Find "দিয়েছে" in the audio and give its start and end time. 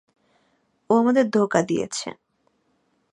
1.61-2.09